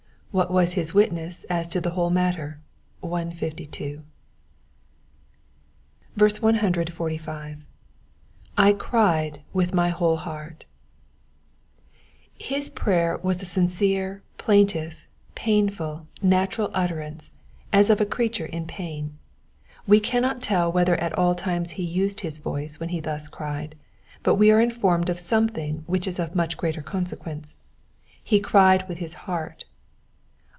What 0.33 0.49
was 0.49 0.77
nis 0.77 0.93
witness 0.93 1.43
as 1.49 1.67
to 1.67 1.81
the 1.81 1.89
whole 1.89 2.09
matter 2.09 2.61
(152). 3.01 4.01
145.—/ 6.17 7.65
cried 8.79 9.41
^oith 9.53 9.73
my 9.73 9.89
whole 9.89 10.15
hearty 10.15 10.65
His 12.39 12.69
prayer 12.69 13.17
was 13.21 13.41
a 13.41 13.45
sincere, 13.45 14.23
plaintive, 14.37 15.05
painful, 15.35 16.07
natural 16.21 16.71
utterance, 16.73 17.31
as 17.73 17.89
of 17.89 17.99
a 17.99 18.05
creature 18.05 18.45
in 18.45 18.65
pain. 18.67 19.17
We 19.85 19.99
cannot 19.99 20.41
tell 20.41 20.71
whether 20.71 20.95
at 20.95 21.11
all 21.17 21.35
times 21.35 21.71
he 21.71 21.83
used 21.83 22.21
his 22.21 22.39
voice 22.39 22.79
when 22.79 22.87
he 22.87 23.01
thus 23.01 23.27
cried; 23.27 23.75
but 24.23 24.35
we 24.35 24.49
are 24.49 24.61
informed 24.61 25.09
of 25.09 25.19
something 25.19 25.83
which 25.87 26.07
is 26.07 26.19
of 26.19 26.35
much 26.35 26.55
greater 26.55 26.81
consequence, 26.81 27.57
he 28.23 28.39
cried 28.39 28.87
with 28.87 28.99
his 28.99 29.13
heart. 29.27 29.65